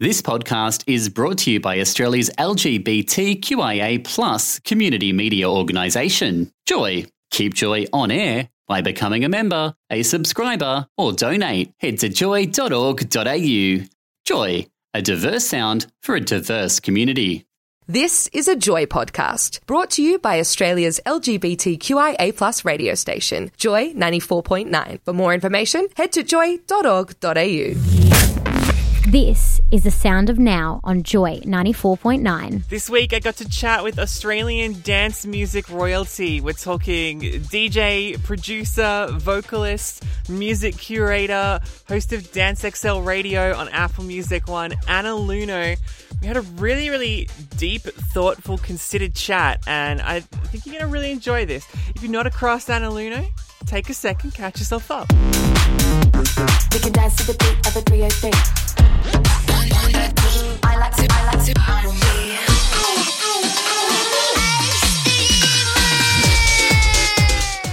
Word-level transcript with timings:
This 0.00 0.20
podcast 0.20 0.82
is 0.88 1.08
brought 1.08 1.38
to 1.38 1.52
you 1.52 1.60
by 1.60 1.78
Australia's 1.78 2.28
LGBTQIA 2.36 4.02
plus 4.02 4.58
community 4.58 5.12
media 5.12 5.48
organisation, 5.48 6.50
Joy. 6.66 7.06
Keep 7.30 7.54
Joy 7.54 7.86
on 7.92 8.10
air 8.10 8.48
by 8.66 8.80
becoming 8.80 9.24
a 9.24 9.28
member, 9.28 9.72
a 9.90 10.02
subscriber, 10.02 10.88
or 10.98 11.12
donate. 11.12 11.72
Head 11.78 12.00
to 12.00 12.08
joy.org.au. 12.08 13.86
Joy, 14.24 14.66
a 14.94 15.02
diverse 15.02 15.46
sound 15.46 15.86
for 16.02 16.16
a 16.16 16.20
diverse 16.20 16.80
community. 16.80 17.46
This 17.86 18.28
is 18.32 18.48
a 18.48 18.56
Joy 18.56 18.86
podcast 18.86 19.64
brought 19.66 19.92
to 19.92 20.02
you 20.02 20.18
by 20.18 20.40
Australia's 20.40 21.00
LGBTQIA 21.06 22.36
plus 22.36 22.64
radio 22.64 22.94
station, 22.94 23.52
Joy 23.56 23.92
94.9. 23.92 25.04
For 25.04 25.12
more 25.12 25.32
information, 25.32 25.86
head 25.94 26.10
to 26.14 26.24
joy.org.au. 26.24 27.74
This 29.14 29.60
is 29.70 29.84
the 29.84 29.92
sound 29.92 30.28
of 30.28 30.40
now 30.40 30.80
on 30.82 31.04
Joy 31.04 31.38
94.9. 31.44 32.66
This 32.66 32.90
week 32.90 33.12
I 33.12 33.20
got 33.20 33.36
to 33.36 33.48
chat 33.48 33.84
with 33.84 33.96
Australian 33.96 34.80
dance 34.80 35.24
music 35.24 35.70
royalty. 35.70 36.40
We're 36.40 36.54
talking 36.54 37.20
DJ, 37.20 38.20
producer, 38.24 39.06
vocalist, 39.12 40.02
music 40.28 40.76
curator, 40.76 41.60
host 41.86 42.12
of 42.12 42.22
danceXL 42.32 43.06
Radio 43.06 43.54
on 43.54 43.68
Apple 43.68 44.02
Music 44.02 44.48
One, 44.48 44.74
Anna 44.88 45.10
Lunoe. 45.10 45.76
We 46.20 46.26
had 46.26 46.36
a 46.36 46.42
really, 46.42 46.90
really 46.90 47.28
deep, 47.56 47.82
thoughtful, 47.82 48.58
considered 48.58 49.14
chat, 49.14 49.62
and 49.68 50.00
I 50.02 50.20
think 50.20 50.66
you're 50.66 50.72
going 50.72 50.86
to 50.86 50.92
really 50.92 51.12
enjoy 51.12 51.46
this. 51.46 51.64
If 51.94 52.02
you're 52.02 52.10
not 52.10 52.26
across 52.26 52.68
Anna 52.68 52.90
Lunoe, 52.90 53.30
take 53.66 53.88
a 53.90 53.94
second, 53.94 54.34
catch 54.34 54.58
yourself 54.58 54.90
up. 54.90 55.10
We 55.12 56.78
can 56.80 56.92
dance 56.92 57.16
to 57.16 57.26
the 57.26 57.36
beat 57.38 57.66
of 57.66 57.76
a 57.76 57.80
303. 57.82 58.30
I 60.62 60.76
like 60.76 60.96
to, 60.96 61.06
I 61.10 61.24
like 61.26 61.44
to. 61.44 61.54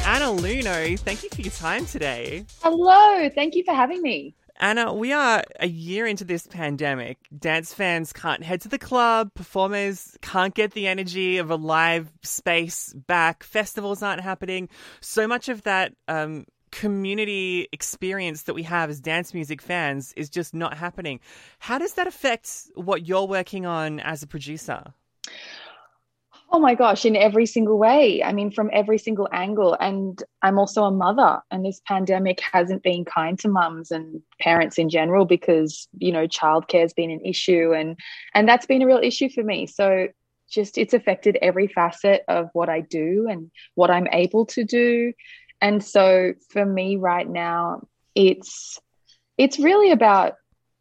Anna 0.06 0.26
Lunoe, 0.26 1.00
thank 1.00 1.24
you 1.24 1.30
for 1.30 1.42
your 1.42 1.52
time 1.52 1.86
today. 1.86 2.46
Hello, 2.62 3.30
thank 3.30 3.56
you 3.56 3.64
for 3.64 3.74
having 3.74 4.02
me. 4.02 4.36
Anna, 4.62 4.94
we 4.94 5.12
are 5.12 5.44
a 5.60 5.68
year 5.68 6.06
into 6.06 6.24
this 6.24 6.46
pandemic. 6.46 7.18
Dance 7.36 7.74
fans 7.74 8.14
can't 8.14 8.44
head 8.44 8.62
to 8.62 8.70
the 8.70 8.78
club, 8.78 9.34
performers 9.34 10.16
can't 10.22 10.54
get 10.54 10.74
the 10.74 10.88
energy 10.88 11.40
of 11.40 11.50
a 11.50 11.56
live 11.56 12.12
space 12.22 12.94
back, 12.94 13.42
festivals 13.42 14.04
aren't 14.04 14.22
happening. 14.22 14.70
So 15.00 15.28
much 15.28 15.50
of 15.50 15.64
that 15.64 15.94
um, 16.08 16.46
community 16.72 17.70
experience 17.72 18.44
that 18.44 18.54
we 18.54 18.62
have 18.62 18.92
as 18.92 19.02
dance 19.02 19.34
music 19.34 19.64
fans 19.64 20.14
is 20.16 20.30
just 20.30 20.54
not 20.54 20.78
happening. 20.78 21.22
How 21.58 21.80
does 21.80 21.94
that 21.94 22.06
affect 22.06 22.70
what 22.76 23.08
you're 23.08 23.26
working 23.26 23.66
on 23.66 24.00
as 24.00 24.22
a 24.22 24.28
producer? 24.28 24.94
Oh 26.54 26.60
my 26.60 26.76
gosh, 26.76 27.06
in 27.06 27.16
every 27.16 27.46
single 27.46 27.78
way. 27.78 28.22
I 28.22 28.34
mean, 28.34 28.52
from 28.52 28.70
every 28.74 28.98
single 28.98 29.30
angle. 29.32 29.78
And 29.80 30.22
I'm 30.42 30.60
also 30.60 30.84
a 30.84 30.92
mother, 30.92 31.40
and 31.50 31.64
this 31.64 31.82
pandemic 31.88 32.42
hasn't 32.42 32.84
been 32.84 33.06
kind 33.06 33.40
to 33.40 33.48
mums 33.48 33.90
and 33.90 34.22
parents 34.42 34.78
in 34.78 34.90
general 34.90 35.26
because, 35.26 35.88
you 35.98 36.12
know, 36.12 36.28
childcare 36.28 36.82
has 36.82 36.94
been 36.94 37.10
an 37.10 37.22
issue 37.26 37.74
and 37.74 37.98
and 38.34 38.50
that's 38.50 38.66
been 38.66 38.82
a 38.82 38.86
real 38.86 39.00
issue 39.02 39.30
for 39.30 39.44
me. 39.44 39.66
So 39.66 40.10
just 40.50 40.78
it's 40.78 40.94
affected 40.94 41.38
every 41.42 41.68
facet 41.68 42.24
of 42.28 42.50
what 42.52 42.68
I 42.68 42.82
do 42.82 43.28
and 43.30 43.50
what 43.76 43.90
I'm 43.90 44.08
able 44.12 44.46
to 44.48 44.66
do. 44.66 45.14
And 45.62 45.82
so 45.82 46.34
for 46.50 46.66
me 46.66 46.98
right 46.98 47.30
now, 47.30 47.88
it's 48.14 48.78
it's 49.38 49.58
really 49.58 49.92
about 49.92 50.34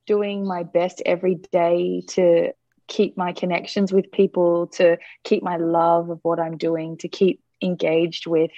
doing 0.07 0.45
my 0.45 0.65
best 0.65 1.01
every 1.07 1.37
day 1.37 2.03
to 2.09 2.53
keep 2.91 3.17
my 3.17 3.33
connections 3.33 3.93
with 3.93 4.13
people, 4.13 4.67
to 4.67 4.99
keep 5.25 5.43
my 5.43 5.57
love 5.57 6.11
of 6.11 6.19
what 6.23 6.41
I'm 6.41 6.59
doing, 6.59 6.99
to 6.99 7.09
keep 7.09 7.41
engaged 7.63 8.27
with 8.27 8.51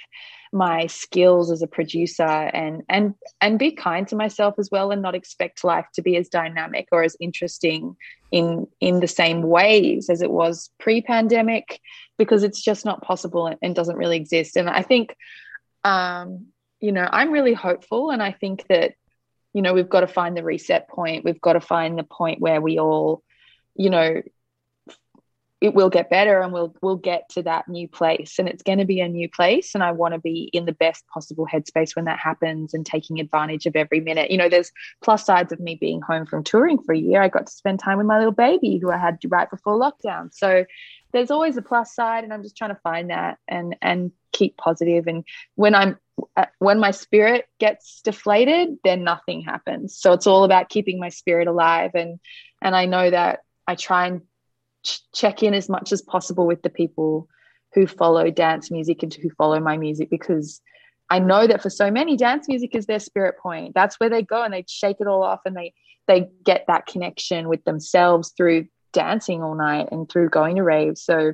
my 0.51 0.87
skills 0.87 1.51
as 1.51 1.61
a 1.61 1.67
producer 1.67 2.23
and 2.23 2.83
and 2.87 3.15
and 3.41 3.57
be 3.57 3.71
kind 3.71 4.07
to 4.07 4.15
myself 4.15 4.55
as 4.59 4.69
well 4.71 4.91
and 4.91 5.01
not 5.01 5.15
expect 5.15 5.63
life 5.63 5.87
to 5.93 6.01
be 6.01 6.15
as 6.15 6.29
dynamic 6.29 6.87
or 6.91 7.03
as 7.03 7.17
interesting 7.19 7.95
in 8.31 8.67
in 8.79 8.99
the 8.99 9.07
same 9.07 9.41
ways 9.41 10.09
as 10.09 10.21
it 10.21 10.31
was 10.31 10.69
pre-pandemic 10.79 11.79
because 12.17 12.43
it's 12.43 12.61
just 12.61 12.85
not 12.85 13.01
possible 13.01 13.53
and, 13.61 13.75
doesn't 13.75 13.97
really 13.97 14.15
exist. 14.15 14.55
And 14.55 14.69
i 14.69 14.83
think 14.83 15.15
um 15.83 16.45
you 16.79 16.91
know 16.91 17.09
i'm 17.11 17.31
really 17.31 17.53
hopeful 17.53 18.11
and 18.11 18.21
i 18.21 18.31
think 18.31 18.65
that 18.67 18.93
you 19.53 19.61
know 19.61 19.73
we've 19.73 19.89
got 19.89 20.01
to 20.01 20.07
find 20.07 20.35
the 20.35 20.43
reset 20.43 20.89
point. 20.89 21.23
We've 21.23 21.41
got 21.41 21.53
to 21.53 21.61
find 21.61 21.97
the 21.97 22.03
point 22.03 22.41
where 22.41 22.59
we 22.59 22.79
all 22.79 23.23
you 23.75 23.89
know 23.89 24.21
it 25.63 25.73
will 25.73 25.89
get 25.89 26.09
better 26.09 26.41
and 26.41 26.51
we'll 26.51 26.75
we'll 26.81 26.97
get 26.97 27.29
to 27.29 27.41
that 27.41 27.69
new 27.69 27.87
place 27.87 28.37
and 28.37 28.49
it's 28.49 28.63
going 28.63 28.79
to 28.79 28.85
be 28.85 28.99
a 28.99 29.07
new 29.07 29.29
place 29.29 29.73
and 29.73 29.81
I 29.81 29.93
want 29.93 30.13
to 30.13 30.19
be 30.19 30.49
in 30.51 30.65
the 30.65 30.73
best 30.73 31.07
possible 31.07 31.47
headspace 31.49 31.95
when 31.95 32.03
that 32.03 32.19
happens 32.19 32.73
and 32.73 32.85
taking 32.85 33.21
advantage 33.21 33.65
of 33.65 33.77
every 33.77 34.01
minute. 34.01 34.29
You 34.29 34.37
know, 34.37 34.49
there's 34.49 34.73
plus 35.01 35.25
sides 35.25 35.53
of 35.53 35.61
me 35.61 35.75
being 35.75 36.01
home 36.01 36.25
from 36.25 36.43
touring 36.43 36.79
for 36.83 36.91
a 36.91 36.97
year. 36.97 37.21
I 37.21 37.29
got 37.29 37.47
to 37.47 37.53
spend 37.53 37.79
time 37.79 37.97
with 37.97 38.07
my 38.07 38.17
little 38.17 38.33
baby 38.33 38.77
who 38.77 38.91
I 38.91 38.97
had 38.97 39.19
right 39.29 39.49
before 39.49 39.79
lockdown. 39.79 40.33
So 40.33 40.65
there's 41.13 41.31
always 41.31 41.55
a 41.55 41.61
plus 41.61 41.95
side 41.95 42.25
and 42.25 42.33
I'm 42.33 42.43
just 42.43 42.57
trying 42.57 42.75
to 42.75 42.81
find 42.83 43.09
that 43.09 43.37
and 43.47 43.77
and 43.81 44.11
keep 44.33 44.57
positive 44.57 45.07
and 45.07 45.23
when 45.55 45.75
I'm 45.75 45.97
uh, 46.35 46.47
when 46.59 46.77
my 46.77 46.91
spirit 46.91 47.45
gets 47.59 48.01
deflated 48.01 48.79
then 48.83 49.05
nothing 49.05 49.43
happens. 49.43 49.97
So 49.97 50.11
it's 50.11 50.27
all 50.27 50.43
about 50.43 50.67
keeping 50.67 50.99
my 50.99 51.07
spirit 51.07 51.47
alive 51.47 51.91
and 51.93 52.19
and 52.61 52.75
I 52.75 52.85
know 52.85 53.09
that 53.09 53.39
I 53.67 53.75
try 53.75 54.07
and 54.07 54.21
ch- 54.83 55.01
check 55.13 55.43
in 55.43 55.53
as 55.53 55.69
much 55.69 55.91
as 55.91 56.01
possible 56.01 56.45
with 56.45 56.61
the 56.61 56.69
people 56.69 57.27
who 57.73 57.87
follow 57.87 58.29
dance 58.29 58.69
music 58.69 59.03
and 59.03 59.13
who 59.13 59.29
follow 59.31 59.59
my 59.59 59.77
music 59.77 60.09
because 60.09 60.61
I 61.09 61.19
know 61.19 61.47
that 61.47 61.61
for 61.61 61.69
so 61.69 61.91
many 61.91 62.17
dance 62.17 62.47
music 62.47 62.75
is 62.75 62.85
their 62.85 62.99
spirit 62.99 63.37
point. 63.37 63.73
That's 63.73 63.99
where 63.99 64.09
they 64.09 64.21
go 64.21 64.43
and 64.43 64.53
they 64.53 64.65
shake 64.67 64.97
it 64.99 65.07
all 65.07 65.23
off 65.23 65.41
and 65.45 65.55
they 65.55 65.73
they 66.07 66.29
get 66.43 66.65
that 66.67 66.85
connection 66.85 67.47
with 67.47 67.63
themselves 67.63 68.33
through 68.35 68.67
dancing 68.91 69.41
all 69.41 69.55
night 69.55 69.87
and 69.91 70.09
through 70.09 70.29
going 70.29 70.57
to 70.57 70.63
raves. 70.63 71.01
So 71.01 71.33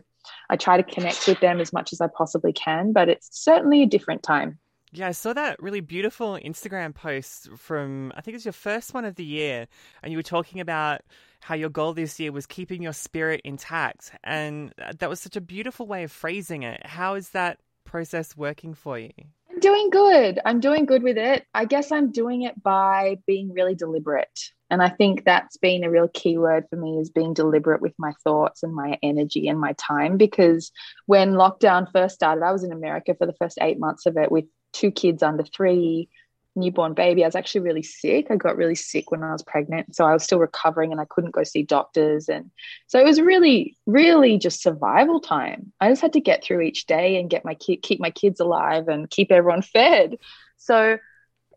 I 0.49 0.57
try 0.57 0.77
to 0.77 0.83
connect 0.83 1.27
with 1.27 1.39
them 1.39 1.59
as 1.59 1.73
much 1.73 1.91
as 1.91 2.01
I 2.01 2.07
possibly 2.07 2.53
can, 2.53 2.93
but 2.93 3.09
it's 3.09 3.29
certainly 3.31 3.81
a 3.81 3.87
different 3.87 4.21
time. 4.21 4.59
Yeah, 4.91 5.07
I 5.07 5.11
saw 5.11 5.33
that 5.33 5.61
really 5.61 5.81
beautiful 5.81 6.37
Instagram 6.43 6.95
post 6.95 7.49
from, 7.57 8.11
I 8.15 8.21
think 8.21 8.33
it 8.33 8.37
was 8.37 8.45
your 8.45 8.53
first 8.53 8.93
one 8.93 9.05
of 9.05 9.15
the 9.15 9.23
year, 9.23 9.67
and 10.01 10.11
you 10.11 10.17
were 10.17 10.23
talking 10.23 10.59
about 10.59 11.01
how 11.41 11.55
your 11.55 11.69
goal 11.69 11.93
this 11.93 12.19
year 12.19 12.31
was 12.31 12.45
keeping 12.45 12.83
your 12.83 12.93
spirit 12.93 13.41
intact. 13.43 14.11
And 14.23 14.73
that 14.99 15.09
was 15.09 15.19
such 15.19 15.35
a 15.35 15.41
beautiful 15.41 15.87
way 15.87 16.03
of 16.03 16.11
phrasing 16.11 16.63
it. 16.63 16.85
How 16.85 17.15
is 17.15 17.29
that 17.29 17.59
process 17.85 18.37
working 18.37 18.73
for 18.73 18.99
you? 18.99 19.11
I'm 19.49 19.59
doing 19.59 19.89
good. 19.89 20.39
I'm 20.45 20.59
doing 20.59 20.85
good 20.85 21.03
with 21.03 21.17
it. 21.17 21.45
I 21.53 21.65
guess 21.65 21.91
I'm 21.91 22.11
doing 22.11 22.43
it 22.43 22.61
by 22.61 23.17
being 23.25 23.51
really 23.51 23.75
deliberate. 23.75 24.39
And 24.69 24.81
I 24.83 24.89
think 24.89 25.25
that's 25.25 25.57
been 25.57 25.83
a 25.83 25.89
real 25.89 26.07
key 26.07 26.37
word 26.37 26.65
for 26.69 26.75
me 26.75 26.99
is 26.99 27.09
being 27.09 27.33
deliberate 27.33 27.81
with 27.81 27.93
my 27.97 28.13
thoughts 28.23 28.61
and 28.61 28.73
my 28.73 28.99
energy 29.01 29.47
and 29.47 29.59
my 29.59 29.73
time. 29.73 30.17
Because 30.17 30.71
when 31.07 31.33
lockdown 31.33 31.91
first 31.91 32.15
started, 32.15 32.43
I 32.43 32.51
was 32.51 32.63
in 32.63 32.71
America 32.71 33.15
for 33.17 33.25
the 33.25 33.33
first 33.33 33.57
eight 33.61 33.79
months 33.79 34.05
of 34.05 34.17
it 34.17 34.31
with 34.31 34.45
two 34.71 34.91
kids 34.91 35.23
under 35.23 35.43
three, 35.43 36.09
newborn 36.55 36.93
baby. 36.93 37.23
I 37.23 37.27
was 37.27 37.35
actually 37.35 37.61
really 37.61 37.83
sick. 37.83 38.27
I 38.29 38.35
got 38.35 38.57
really 38.57 38.75
sick 38.75 39.11
when 39.11 39.23
I 39.23 39.31
was 39.31 39.43
pregnant. 39.43 39.95
So 39.95 40.05
I 40.05 40.13
was 40.13 40.23
still 40.23 40.39
recovering 40.39 40.91
and 40.91 40.99
I 40.99 41.05
couldn't 41.05 41.31
go 41.31 41.43
see 41.43 41.63
doctors. 41.63 42.27
And 42.27 42.51
so 42.87 42.99
it 42.99 43.05
was 43.05 43.21
really, 43.21 43.77
really 43.85 44.37
just 44.37 44.61
survival 44.61 45.19
time. 45.19 45.71
I 45.79 45.89
just 45.89 46.01
had 46.01 46.13
to 46.13 46.19
get 46.19 46.43
through 46.43 46.61
each 46.61 46.85
day 46.85 47.19
and 47.19 47.29
get 47.29 47.45
my 47.45 47.55
keep 47.55 47.99
my 47.99 48.11
kids 48.11 48.39
alive 48.39 48.87
and 48.87 49.09
keep 49.09 49.31
everyone 49.31 49.61
fed. 49.61 50.17
So, 50.57 50.97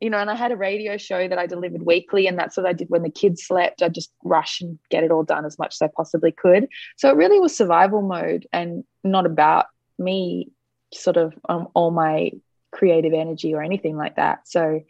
you 0.01 0.11
know, 0.11 0.19
and 0.19 0.31
I 0.31 0.35
had 0.35 0.53
a 0.53 0.57
radio 0.57 0.97
show 0.97 1.29
that 1.29 1.39
I 1.39 1.47
delivered 1.47 1.83
weekly, 1.83 2.27
and 2.27 2.37
that's 2.37 2.57
what 2.57 2.67
I 2.67 2.73
did 2.73 2.91
when 2.91 3.03
the 3.03 3.11
kids 3.11 3.45
slept. 3.45 3.83
I 3.83 3.89
just 3.89 4.13
rush 4.25 4.61
and 4.61 4.79
get 4.91 5.05
it 5.05 5.13
all 5.13 5.23
done 5.23 5.45
as 5.45 5.59
much 5.59 5.75
as 5.75 5.83
I 5.83 5.91
possibly 5.95 6.33
could. 6.33 6.69
So 6.97 7.09
it 7.09 7.17
really 7.17 7.39
was 7.39 7.57
survival 7.57 8.03
mode 8.03 8.47
and 8.53 8.85
not 9.05 9.27
about 9.27 9.67
me 9.99 10.51
sort 10.93 11.17
of 11.17 11.35
um, 11.49 11.69
all 11.75 11.91
my 11.91 12.33
creative 12.73 13.13
energy 13.13 13.55
or 13.55 13.63
anything 13.63 13.97
like 13.97 14.17
that. 14.17 14.49
So 14.49 14.81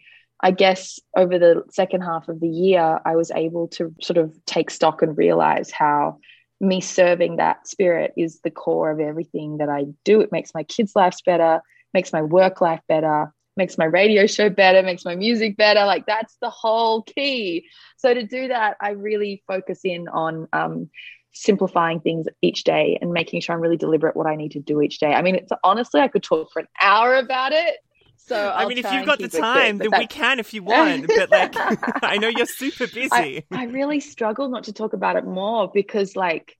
I 0.40 0.50
guess 0.50 0.98
over 1.16 1.38
the 1.38 1.62
second 1.70 2.02
half 2.02 2.28
of 2.28 2.40
the 2.40 2.48
year, 2.48 3.00
I 3.04 3.16
was 3.16 3.30
able 3.30 3.68
to 3.68 3.94
sort 4.00 4.16
of 4.16 4.34
take 4.46 4.70
stock 4.70 5.02
and 5.02 5.16
realize 5.16 5.70
how 5.70 6.18
me 6.60 6.80
serving 6.80 7.36
that 7.36 7.66
spirit 7.68 8.12
is 8.16 8.40
the 8.40 8.50
core 8.50 8.90
of 8.90 9.00
everything 9.00 9.58
that 9.58 9.68
I 9.68 9.86
do. 10.04 10.20
It 10.20 10.32
makes 10.32 10.54
my 10.54 10.62
kids' 10.64 10.96
lives 10.96 11.22
better, 11.22 11.60
makes 11.94 12.12
my 12.12 12.22
work 12.22 12.60
life 12.60 12.80
better, 12.88 13.32
makes 13.56 13.76
my 13.78 13.84
radio 13.84 14.26
show 14.26 14.48
better, 14.48 14.82
makes 14.82 15.04
my 15.04 15.14
music 15.14 15.56
better. 15.56 15.84
Like 15.84 16.06
that's 16.06 16.36
the 16.40 16.50
whole 16.50 17.02
key. 17.02 17.66
So 17.98 18.14
to 18.14 18.22
do 18.24 18.48
that, 18.48 18.76
I 18.80 18.90
really 18.90 19.42
focus 19.46 19.80
in 19.84 20.08
on 20.08 20.48
um, 20.52 20.88
simplifying 21.32 22.00
things 22.00 22.26
each 22.42 22.64
day 22.64 22.98
and 23.00 23.12
making 23.12 23.40
sure 23.40 23.54
I'm 23.54 23.60
really 23.60 23.76
deliberate 23.76 24.16
what 24.16 24.26
I 24.26 24.36
need 24.36 24.52
to 24.52 24.60
do 24.60 24.80
each 24.82 24.98
day. 24.98 25.12
I 25.12 25.22
mean, 25.22 25.36
it's 25.36 25.52
honestly, 25.64 26.00
I 26.00 26.08
could 26.08 26.22
talk 26.22 26.52
for 26.52 26.60
an 26.60 26.68
hour 26.80 27.16
about 27.16 27.52
it. 27.52 27.76
So 28.16 28.36
I 28.36 28.62
I'll 28.62 28.68
mean, 28.68 28.78
if 28.78 28.90
you've 28.92 29.06
got 29.06 29.18
the 29.18 29.28
quick, 29.28 29.40
time, 29.40 29.78
then 29.78 29.90
we 29.98 30.06
can 30.06 30.38
if 30.38 30.54
you 30.54 30.62
want. 30.62 31.06
But 31.16 31.30
like, 31.30 31.54
I 32.02 32.18
know 32.18 32.28
you're 32.28 32.46
super 32.46 32.86
busy. 32.86 33.10
I, 33.10 33.44
I 33.50 33.64
really 33.64 34.00
struggle 34.00 34.48
not 34.48 34.64
to 34.64 34.72
talk 34.72 34.92
about 34.92 35.16
it 35.16 35.26
more 35.26 35.70
because 35.72 36.14
like 36.14 36.56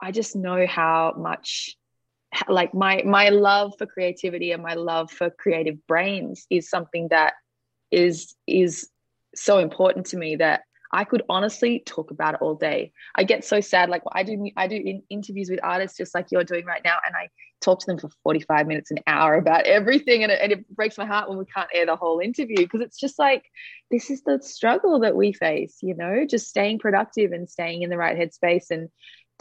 I 0.00 0.10
just 0.10 0.36
know 0.36 0.66
how 0.66 1.14
much 1.16 1.76
like 2.48 2.74
my 2.74 3.02
my 3.04 3.30
love 3.30 3.72
for 3.78 3.86
creativity 3.86 4.52
and 4.52 4.62
my 4.62 4.74
love 4.74 5.10
for 5.10 5.30
creative 5.30 5.86
brains 5.86 6.46
is 6.50 6.68
something 6.68 7.08
that 7.08 7.34
is 7.90 8.34
is 8.46 8.88
so 9.34 9.58
important 9.58 10.06
to 10.06 10.16
me 10.16 10.36
that 10.36 10.62
I 10.94 11.02
could 11.02 11.22
honestly 11.28 11.82
talk 11.84 12.12
about 12.12 12.34
it 12.34 12.40
all 12.40 12.54
day. 12.54 12.92
I 13.16 13.24
get 13.24 13.44
so 13.44 13.60
sad. 13.60 13.90
Like 13.90 14.02
I 14.12 14.22
do, 14.22 14.48
I 14.56 14.68
do 14.68 14.76
in, 14.76 15.02
interviews 15.10 15.50
with 15.50 15.58
artists 15.62 15.98
just 15.98 16.14
like 16.14 16.26
you're 16.30 16.44
doing 16.44 16.64
right 16.64 16.82
now, 16.84 16.98
and 17.04 17.16
I 17.16 17.28
talk 17.60 17.80
to 17.80 17.86
them 17.86 17.98
for 17.98 18.10
45 18.22 18.68
minutes, 18.68 18.92
an 18.92 18.98
hour 19.08 19.34
about 19.34 19.66
everything, 19.66 20.22
and 20.22 20.30
it, 20.30 20.38
and 20.40 20.52
it 20.52 20.76
breaks 20.76 20.96
my 20.96 21.04
heart 21.04 21.28
when 21.28 21.36
we 21.36 21.46
can't 21.46 21.68
air 21.74 21.84
the 21.84 21.96
whole 21.96 22.20
interview 22.20 22.58
because 22.58 22.80
it's 22.80 22.98
just 22.98 23.18
like 23.18 23.44
this 23.90 24.08
is 24.08 24.22
the 24.22 24.38
struggle 24.40 25.00
that 25.00 25.16
we 25.16 25.32
face. 25.32 25.78
You 25.82 25.96
know, 25.96 26.24
just 26.24 26.48
staying 26.48 26.78
productive 26.78 27.32
and 27.32 27.50
staying 27.50 27.82
in 27.82 27.90
the 27.90 27.98
right 27.98 28.16
headspace 28.16 28.70
and 28.70 28.88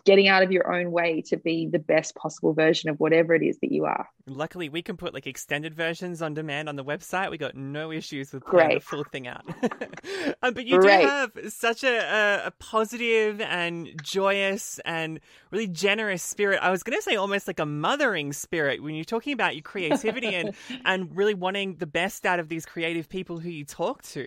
getting 0.05 0.27
out 0.27 0.41
of 0.41 0.51
your 0.51 0.73
own 0.73 0.91
way 0.91 1.21
to 1.27 1.37
be 1.37 1.69
the 1.71 1.79
best 1.79 2.15
possible 2.15 2.53
version 2.53 2.89
of 2.89 2.99
whatever 2.99 3.35
it 3.35 3.43
is 3.43 3.59
that 3.61 3.71
you 3.71 3.85
are. 3.85 4.07
Luckily, 4.25 4.69
we 4.69 4.81
can 4.81 4.95
put 4.95 5.13
like 5.13 5.27
extended 5.27 5.75
versions 5.75 6.21
on 6.21 6.33
demand 6.33 6.69
on 6.69 6.77
the 6.77 6.83
website. 6.83 7.29
We 7.29 7.37
got 7.37 7.55
no 7.55 7.91
issues 7.91 8.31
with 8.31 8.45
putting 8.45 8.75
the 8.75 8.79
full 8.79 9.03
thing 9.03 9.27
out. 9.27 9.43
um, 10.41 10.53
but 10.53 10.65
you 10.65 10.79
Great. 10.79 11.01
do 11.01 11.07
have 11.07 11.31
such 11.49 11.83
a, 11.83 11.97
a, 11.97 12.47
a 12.47 12.51
positive 12.51 13.41
and 13.41 13.89
joyous 14.01 14.79
and 14.85 15.19
really 15.51 15.67
generous 15.67 16.23
spirit. 16.23 16.59
I 16.61 16.71
was 16.71 16.83
going 16.83 16.97
to 16.97 17.01
say 17.01 17.17
almost 17.17 17.47
like 17.47 17.59
a 17.59 17.65
mothering 17.65 18.31
spirit 18.31 18.81
when 18.81 18.95
you're 18.95 19.03
talking 19.03 19.33
about 19.33 19.55
your 19.55 19.63
creativity 19.63 20.33
and 20.33 20.53
and 20.85 21.15
really 21.17 21.33
wanting 21.33 21.75
the 21.75 21.87
best 21.87 22.25
out 22.25 22.39
of 22.39 22.47
these 22.47 22.65
creative 22.65 23.09
people 23.09 23.39
who 23.39 23.49
you 23.49 23.65
talk 23.65 24.03
to. 24.03 24.25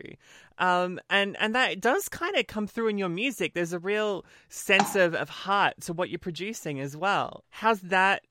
Um, 0.58 1.00
and 1.08 1.38
and 1.40 1.54
that 1.54 1.80
does 1.80 2.08
kind 2.10 2.36
of 2.36 2.46
come 2.46 2.66
through 2.66 2.88
in 2.88 2.98
your 2.98 3.08
music. 3.08 3.54
There's 3.54 3.72
a 3.72 3.78
real 3.78 4.26
sense 4.50 4.94
of, 4.94 5.14
of 5.14 5.30
heart 5.30 5.74
to 5.82 5.94
what 5.94 6.10
you're 6.10 6.18
producing 6.18 6.80
as 6.80 6.94
well. 6.94 7.44
How's 7.48 7.80
that 7.80 8.22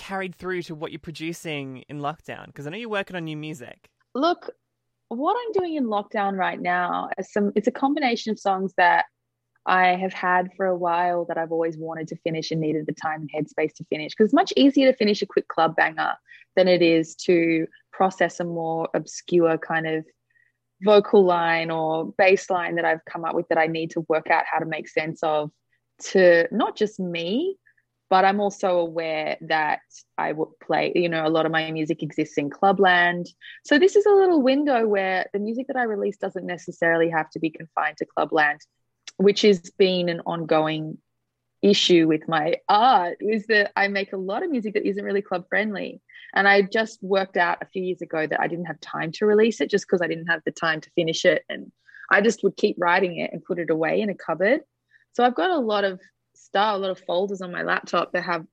carried 0.00 0.34
through 0.34 0.62
to 0.62 0.74
what 0.74 0.92
you're 0.92 0.98
producing 0.98 1.84
in 1.88 2.00
lockdown? 2.00 2.46
Because 2.46 2.66
I 2.66 2.70
know 2.70 2.78
you're 2.78 2.88
working 2.88 3.16
on 3.16 3.24
new 3.24 3.36
music. 3.36 3.90
Look, 4.14 4.50
what 5.08 5.36
I'm 5.38 5.52
doing 5.52 5.76
in 5.76 5.84
lockdown 5.84 6.36
right 6.36 6.60
now 6.60 7.10
is 7.18 7.30
some 7.32 7.52
it's 7.54 7.68
a 7.68 7.72
combination 7.72 8.32
of 8.32 8.38
songs 8.38 8.72
that 8.78 9.04
I 9.66 9.88
have 9.88 10.14
had 10.14 10.48
for 10.56 10.66
a 10.66 10.76
while 10.76 11.26
that 11.26 11.36
I've 11.36 11.52
always 11.52 11.76
wanted 11.76 12.08
to 12.08 12.16
finish 12.16 12.50
and 12.50 12.60
needed 12.62 12.86
the 12.86 12.94
time 12.94 13.20
and 13.20 13.30
headspace 13.30 13.74
to 13.74 13.84
finish. 13.84 14.12
Because 14.12 14.26
it's 14.26 14.34
much 14.34 14.54
easier 14.56 14.90
to 14.90 14.96
finish 14.96 15.20
a 15.20 15.26
quick 15.26 15.48
club 15.48 15.76
banger 15.76 16.14
than 16.56 16.66
it 16.66 16.80
is 16.80 17.14
to 17.26 17.66
process 17.92 18.40
a 18.40 18.44
more 18.44 18.88
obscure 18.94 19.58
kind 19.58 19.86
of 19.86 20.06
vocal 20.82 21.24
line 21.24 21.70
or 21.70 22.14
bass 22.16 22.48
line 22.48 22.76
that 22.76 22.86
I've 22.86 23.04
come 23.04 23.26
up 23.26 23.34
with 23.34 23.48
that 23.48 23.58
I 23.58 23.66
need 23.66 23.90
to 23.90 24.06
work 24.08 24.30
out 24.30 24.44
how 24.50 24.60
to 24.60 24.64
make 24.64 24.88
sense 24.88 25.22
of 25.22 25.50
to 26.12 26.48
not 26.50 26.74
just 26.74 26.98
me, 26.98 27.58
but 28.10 28.24
I'm 28.24 28.40
also 28.40 28.78
aware 28.78 29.38
that 29.42 29.80
I 30.18 30.32
would 30.32 30.48
play, 30.60 30.92
you 30.96 31.08
know, 31.08 31.24
a 31.24 31.30
lot 31.30 31.46
of 31.46 31.52
my 31.52 31.70
music 31.70 32.02
exists 32.02 32.36
in 32.36 32.50
clubland. 32.50 33.28
So 33.64 33.78
this 33.78 33.94
is 33.94 34.04
a 34.04 34.10
little 34.10 34.42
window 34.42 34.86
where 34.86 35.26
the 35.32 35.38
music 35.38 35.68
that 35.68 35.76
I 35.76 35.84
release 35.84 36.16
doesn't 36.16 36.44
necessarily 36.44 37.08
have 37.10 37.30
to 37.30 37.38
be 37.38 37.50
confined 37.50 37.98
to 37.98 38.06
clubland, 38.06 38.60
which 39.16 39.42
has 39.42 39.60
been 39.78 40.08
an 40.08 40.20
ongoing 40.26 40.98
issue 41.62 42.08
with 42.08 42.26
my 42.26 42.56
art 42.68 43.18
is 43.20 43.46
that 43.46 43.70
I 43.76 43.86
make 43.88 44.12
a 44.12 44.16
lot 44.16 44.42
of 44.42 44.50
music 44.50 44.74
that 44.74 44.86
isn't 44.86 45.04
really 45.04 45.22
club 45.22 45.44
friendly. 45.48 46.00
And 46.34 46.48
I 46.48 46.62
just 46.62 47.02
worked 47.02 47.36
out 47.36 47.58
a 47.60 47.66
few 47.66 47.82
years 47.82 48.02
ago 48.02 48.26
that 48.26 48.40
I 48.40 48.48
didn't 48.48 48.64
have 48.64 48.80
time 48.80 49.12
to 49.12 49.26
release 49.26 49.60
it 49.60 49.70
just 49.70 49.86
because 49.86 50.02
I 50.02 50.08
didn't 50.08 50.26
have 50.26 50.40
the 50.44 50.52
time 50.52 50.80
to 50.80 50.90
finish 50.96 51.24
it. 51.24 51.44
And 51.48 51.70
I 52.10 52.22
just 52.22 52.42
would 52.42 52.56
keep 52.56 52.76
writing 52.78 53.18
it 53.18 53.30
and 53.32 53.44
put 53.44 53.58
it 53.58 53.70
away 53.70 54.00
in 54.00 54.10
a 54.10 54.14
cupboard. 54.14 54.62
So 55.12 55.24
I've 55.24 55.34
got 55.34 55.50
a 55.50 55.58
lot 55.58 55.84
of 55.84 56.00
stuff, 56.40 56.76
a 56.76 56.78
lot 56.78 56.90
of 56.90 57.00
folders 57.00 57.40
on 57.40 57.52
my 57.52 57.62
laptop 57.62 58.12
that 58.12 58.24
have 58.24 58.44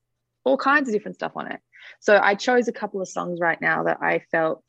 all 0.44 0.57
kinds 0.57 0.88
of 0.88 0.94
different 0.94 1.16
stuff 1.16 1.34
on 1.36 1.51
it. 1.51 1.60
So 2.00 2.19
I 2.22 2.36
chose 2.36 2.68
a 2.68 2.74
couple 2.74 3.01
of 3.01 3.07
songs 3.07 3.39
right 3.39 3.60
now 3.62 3.84
that 3.84 3.98
I 4.01 4.22
felt 4.31 4.63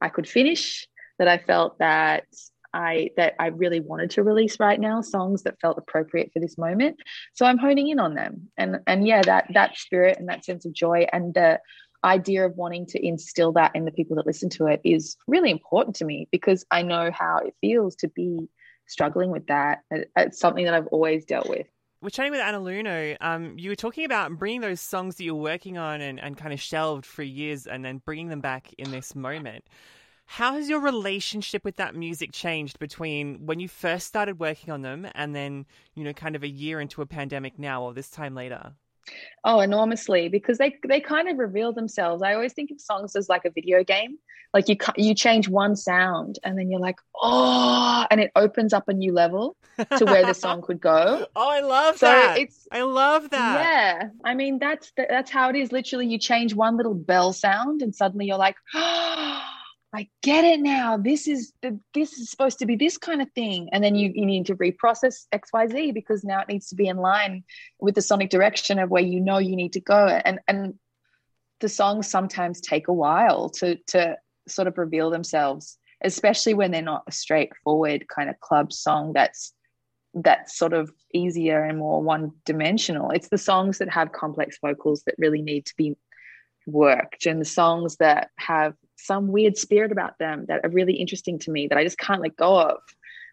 I 0.00 0.08
could 0.08 0.28
finish, 0.28 0.86
that 1.18 1.28
I 1.28 1.38
felt 1.38 1.78
that 1.78 2.24
I 2.72 3.10
that 3.16 3.34
I 3.38 3.48
really 3.48 3.80
wanted 3.80 4.10
to 4.12 4.22
release 4.22 4.60
right 4.60 4.78
now, 4.78 5.00
songs 5.00 5.42
that 5.42 5.60
felt 5.60 5.78
appropriate 5.78 6.30
for 6.32 6.40
this 6.40 6.56
moment. 6.56 6.96
So 7.34 7.44
I'm 7.44 7.58
honing 7.58 7.88
in 7.88 7.98
on 7.98 8.14
them. 8.14 8.48
And 8.56 8.78
and 8.86 9.06
yeah, 9.06 9.22
that 9.22 9.46
that 9.54 9.76
spirit 9.76 10.18
and 10.18 10.28
that 10.28 10.44
sense 10.44 10.64
of 10.64 10.72
joy 10.72 11.06
and 11.12 11.34
the 11.34 11.60
idea 12.02 12.46
of 12.46 12.56
wanting 12.56 12.86
to 12.86 13.06
instill 13.06 13.52
that 13.52 13.72
in 13.74 13.84
the 13.84 13.90
people 13.90 14.16
that 14.16 14.26
listen 14.26 14.48
to 14.48 14.66
it 14.66 14.80
is 14.84 15.16
really 15.26 15.50
important 15.50 15.96
to 15.96 16.04
me 16.04 16.28
because 16.32 16.64
I 16.70 16.82
know 16.82 17.10
how 17.12 17.38
it 17.44 17.54
feels 17.60 17.94
to 17.96 18.08
be 18.08 18.48
struggling 18.86 19.30
with 19.30 19.46
that. 19.48 19.80
It's 20.16 20.38
something 20.38 20.64
that 20.64 20.74
I've 20.74 20.86
always 20.88 21.24
dealt 21.24 21.48
with. 21.48 21.66
We're 22.02 22.08
chatting 22.08 22.32
with 22.32 22.40
Anna 22.40 22.58
Lunoe. 22.58 23.18
Um, 23.20 23.58
you 23.58 23.68
were 23.68 23.76
talking 23.76 24.06
about 24.06 24.38
bringing 24.38 24.62
those 24.62 24.80
songs 24.80 25.16
that 25.16 25.24
you're 25.24 25.34
working 25.34 25.76
on 25.76 26.00
and, 26.00 26.18
and 26.18 26.34
kind 26.34 26.54
of 26.54 26.58
shelved 26.58 27.04
for 27.04 27.22
years 27.22 27.66
and 27.66 27.84
then 27.84 27.98
bringing 27.98 28.28
them 28.28 28.40
back 28.40 28.72
in 28.78 28.90
this 28.90 29.14
moment. 29.14 29.64
How 30.24 30.54
has 30.54 30.70
your 30.70 30.80
relationship 30.80 31.62
with 31.62 31.76
that 31.76 31.94
music 31.94 32.32
changed 32.32 32.78
between 32.78 33.44
when 33.44 33.60
you 33.60 33.68
first 33.68 34.06
started 34.06 34.40
working 34.40 34.72
on 34.72 34.80
them 34.80 35.08
and 35.14 35.36
then, 35.36 35.66
you 35.94 36.02
know, 36.02 36.14
kind 36.14 36.34
of 36.36 36.42
a 36.42 36.48
year 36.48 36.80
into 36.80 37.02
a 37.02 37.06
pandemic 37.06 37.58
now 37.58 37.82
or 37.82 37.92
this 37.92 38.08
time 38.08 38.34
later? 38.34 38.72
Oh, 39.44 39.60
enormously 39.60 40.28
because 40.28 40.58
they 40.58 40.76
they 40.86 41.00
kind 41.00 41.28
of 41.28 41.38
reveal 41.38 41.72
themselves. 41.72 42.22
I 42.22 42.34
always 42.34 42.52
think 42.52 42.70
of 42.70 42.80
songs 42.80 43.16
as 43.16 43.28
like 43.28 43.44
a 43.44 43.50
video 43.50 43.82
game. 43.84 44.18
Like 44.52 44.68
you 44.68 44.76
you 44.96 45.14
change 45.14 45.48
one 45.48 45.76
sound 45.76 46.38
and 46.44 46.58
then 46.58 46.70
you're 46.70 46.80
like, 46.80 46.96
"Oh," 47.20 48.04
and 48.10 48.20
it 48.20 48.32
opens 48.36 48.72
up 48.72 48.88
a 48.88 48.92
new 48.92 49.12
level 49.12 49.56
to 49.96 50.04
where 50.06 50.24
the 50.24 50.34
song 50.34 50.62
could 50.62 50.80
go. 50.80 51.26
Oh, 51.36 51.48
I 51.48 51.60
love 51.60 51.96
So 51.98 52.06
that. 52.06 52.38
it's 52.38 52.66
I 52.72 52.82
love 52.82 53.30
that. 53.30 53.60
yeah. 53.62 54.08
I 54.24 54.34
mean, 54.34 54.58
that's 54.58 54.92
that's 54.96 55.30
how 55.30 55.48
it 55.50 55.56
is. 55.56 55.72
Literally, 55.72 56.06
you 56.06 56.18
change 56.18 56.54
one 56.54 56.76
little 56.76 56.94
bell 56.94 57.32
sound 57.32 57.82
and 57.82 57.94
suddenly 57.94 58.26
you're 58.26 58.36
like, 58.36 58.56
"Oh, 58.74 59.42
I 59.92 60.08
get 60.22 60.44
it 60.44 60.60
now. 60.60 60.96
This 60.96 61.26
is 61.26 61.52
the, 61.62 61.80
this 61.94 62.12
is 62.12 62.30
supposed 62.30 62.60
to 62.60 62.66
be 62.66 62.76
this 62.76 62.96
kind 62.96 63.20
of 63.20 63.30
thing." 63.32 63.68
And 63.72 63.82
then 63.82 63.94
you 63.94 64.12
you 64.14 64.26
need 64.26 64.46
to 64.46 64.56
reprocess 64.56 65.26
X 65.32 65.50
Y 65.52 65.66
Z 65.66 65.92
because 65.92 66.24
now 66.24 66.40
it 66.40 66.48
needs 66.48 66.68
to 66.68 66.76
be 66.76 66.86
in 66.86 66.96
line 66.96 67.44
with 67.80 67.94
the 67.94 68.02
sonic 68.02 68.30
direction 68.30 68.78
of 68.78 68.90
where 68.90 69.02
you 69.02 69.20
know 69.20 69.38
you 69.38 69.56
need 69.56 69.72
to 69.74 69.80
go. 69.80 70.06
And 70.06 70.40
and 70.46 70.74
the 71.60 71.68
songs 71.68 72.08
sometimes 72.08 72.60
take 72.60 72.88
a 72.88 72.92
while 72.92 73.50
to 73.50 73.76
to 73.88 74.16
sort 74.48 74.68
of 74.68 74.78
reveal 74.78 75.10
themselves, 75.10 75.78
especially 76.02 76.54
when 76.54 76.70
they're 76.70 76.82
not 76.82 77.04
a 77.06 77.12
straightforward 77.12 78.06
kind 78.08 78.30
of 78.30 78.38
club 78.40 78.72
song 78.72 79.12
that's 79.12 79.52
that's 80.14 80.56
sort 80.56 80.72
of 80.72 80.90
easier 81.14 81.62
and 81.62 81.78
more 81.78 82.02
one 82.02 82.32
dimensional. 82.44 83.10
It's 83.10 83.28
the 83.28 83.38
songs 83.38 83.78
that 83.78 83.90
have 83.90 84.12
complex 84.12 84.58
vocals 84.60 85.02
that 85.04 85.14
really 85.18 85.42
need 85.42 85.66
to 85.66 85.74
be 85.76 85.96
worked 86.66 87.26
and 87.26 87.40
the 87.40 87.44
songs 87.44 87.96
that 87.96 88.30
have 88.36 88.74
some 89.04 89.28
weird 89.28 89.56
spirit 89.56 89.92
about 89.92 90.18
them 90.18 90.46
that 90.48 90.60
are 90.64 90.70
really 90.70 90.94
interesting 90.94 91.38
to 91.40 91.50
me 91.50 91.68
that 91.68 91.78
I 91.78 91.84
just 91.84 91.98
can't 91.98 92.22
let 92.22 92.36
go 92.36 92.58
of. 92.58 92.78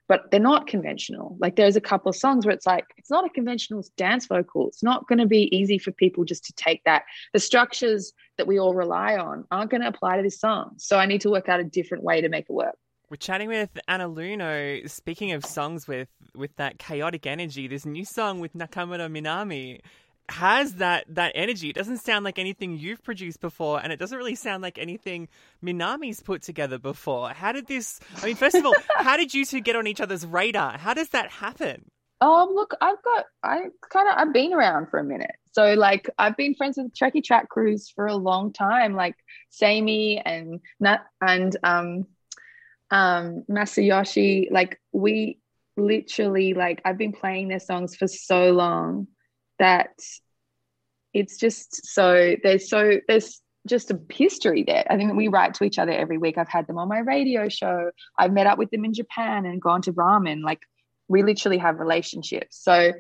But 0.08 0.32
they're 0.32 0.40
not 0.40 0.68
conventional. 0.68 1.36
Like 1.40 1.58
there's 1.58 1.76
a 1.76 1.82
couple 1.82 2.10
of 2.10 2.16
songs 2.16 2.46
where 2.46 2.56
it's 2.56 2.66
like, 2.66 2.86
it's 2.98 3.10
not 3.10 3.26
a 3.26 3.30
conventional 3.30 3.84
dance 3.98 4.26
vocal. 4.26 4.70
It's 4.70 4.82
not 4.82 5.06
going 5.08 5.20
to 5.20 5.26
be 5.26 5.54
easy 5.54 5.78
for 5.78 5.92
people 5.92 6.24
just 6.24 6.46
to 6.46 6.54
take 6.54 6.82
that. 6.86 7.04
The 7.34 7.42
structures 7.42 8.14
that 8.38 8.48
we 8.48 8.58
all 8.58 8.74
rely 8.74 9.18
on 9.18 9.44
aren't 9.52 9.70
going 9.70 9.82
to 9.82 9.90
apply 9.90 10.16
to 10.16 10.24
this 10.24 10.40
song. 10.40 10.76
So 10.78 10.98
I 10.98 11.08
need 11.08 11.22
to 11.22 11.30
work 11.30 11.50
out 11.50 11.60
a 11.60 11.66
different 11.66 12.06
way 12.06 12.22
to 12.22 12.30
make 12.30 12.46
it 12.50 12.54
work. 12.54 12.78
We're 13.10 13.18
chatting 13.18 13.48
with 13.48 13.70
Anna 13.88 14.10
Lunoe. 14.10 14.90
Speaking 14.90 15.32
of 15.32 15.46
songs 15.46 15.88
with 15.88 16.10
with 16.36 16.54
that 16.58 16.78
chaotic 16.78 17.26
energy, 17.26 17.68
this 17.68 17.86
new 17.86 18.04
song 18.04 18.42
with 18.42 18.54
Nakamura 18.54 19.10
Minami 19.10 19.80
has 20.30 20.76
that 20.76 21.06
that 21.16 21.32
energy. 21.36 21.70
It 21.70 21.76
doesn't 21.76 22.00
sound 22.00 22.26
like 22.26 22.38
anything 22.38 22.78
you've 22.78 23.04
produced 23.04 23.40
before, 23.40 23.80
and 23.82 23.92
it 23.92 23.98
doesn't 23.98 24.18
really 24.18 24.36
sound 24.36 24.62
like 24.62 24.78
anything 24.78 25.28
Minami's 25.64 26.22
put 26.22 26.42
together 26.42 26.78
before. 26.78 27.30
How 27.30 27.52
did 27.52 27.68
this? 27.68 28.00
I 28.22 28.28
mean, 28.28 28.36
first 28.36 28.56
of 28.56 28.66
all, 28.66 28.76
how 28.98 29.18
did 29.18 29.34
you 29.34 29.46
two 29.46 29.62
get 29.62 29.76
on 29.76 29.88
each 29.88 30.02
other's 30.02 30.26
radar? 30.26 30.78
How 30.78 30.94
does 30.94 31.10
that 31.10 31.30
happen? 31.30 31.90
Um, 32.20 32.50
look, 32.54 32.74
I've 32.82 33.02
got 33.04 33.26
I 33.44 33.58
kind 33.92 34.10
of 34.10 34.16
I've 34.18 34.34
been 34.34 34.54
around 34.54 34.90
for 34.90 35.00
a 35.00 35.04
minute. 35.04 35.36
So 35.52 35.74
like 35.74 36.10
I've 36.18 36.36
been 36.36 36.56
friends 36.56 36.78
with 36.78 36.94
Trekkie 36.94 37.24
Trax 37.24 37.48
crews 37.48 37.90
for 37.90 38.08
a 38.08 38.16
long 38.16 38.54
time, 38.54 38.96
like 38.96 39.16
Samey 39.50 40.22
and 40.24 40.60
Nat 40.80 41.06
and 41.22 41.56
um 41.64 42.06
um 42.92 43.44
Masayoshi. 43.50 44.52
Like 44.52 44.80
we 44.92 45.40
literally 45.78 46.54
like 46.54 46.82
I've 46.84 46.98
been 46.98 47.14
playing 47.14 47.48
their 47.48 47.60
songs 47.60 47.96
for 47.96 48.08
so 48.08 48.52
long 48.52 49.08
that 49.60 49.92
it's 51.14 51.38
just 51.38 51.94
so 51.94 52.36
there's 52.44 52.70
so 52.70 53.00
there's 53.08 53.42
just 53.68 53.92
a 53.92 54.00
history 54.10 54.64
there. 54.64 54.86
I 54.90 54.98
think 54.98 55.14
we 55.14 55.28
write 55.28 55.54
to 55.56 55.64
each 55.64 55.78
other 55.78 55.92
every 55.92 56.18
week. 56.18 56.38
I've 56.38 56.50
had 56.50 56.68
them 56.68 56.78
on 56.78 56.88
my 56.88 57.00
radio 57.00 57.50
show. 57.50 57.92
I've 58.18 58.32
met 58.32 58.48
up 58.48 58.58
with 58.58 58.72
them 58.72 58.86
in 58.86 58.94
Japan 58.94 59.46
and 59.46 59.62
gone 59.62 59.82
to 59.84 59.94
ramen. 59.94 60.42
Like 60.44 60.62
we 61.08 61.24
literally 61.24 61.58
have 61.58 61.80
relationships. 61.80 62.58
So 62.62 62.94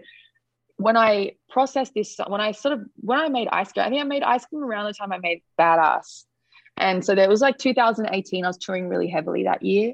when 0.77 0.95
I 0.95 1.33
process 1.49 1.89
this, 1.95 2.17
when 2.27 2.41
I 2.41 2.51
sort 2.51 2.73
of 2.73 2.81
when 2.97 3.19
I 3.19 3.29
made 3.29 3.47
ice 3.51 3.71
cream, 3.71 3.85
I 3.85 3.89
think 3.89 4.01
I 4.01 4.05
made 4.05 4.23
ice 4.23 4.45
cream 4.45 4.63
around 4.63 4.85
the 4.85 4.93
time 4.93 5.11
I 5.11 5.17
made 5.17 5.41
Badass, 5.59 6.25
And 6.77 7.03
so 7.03 7.15
there 7.15 7.29
was 7.29 7.41
like 7.41 7.57
2018, 7.57 8.45
I 8.45 8.47
was 8.47 8.57
touring 8.57 8.87
really 8.87 9.07
heavily 9.07 9.43
that 9.43 9.63
year. 9.63 9.93